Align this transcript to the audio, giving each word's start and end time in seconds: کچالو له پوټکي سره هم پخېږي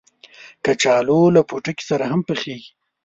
کچالو 0.63 1.19
له 1.35 1.41
پوټکي 1.49 1.83
سره 1.89 2.05
هم 2.11 2.21
پخېږي 2.27 2.69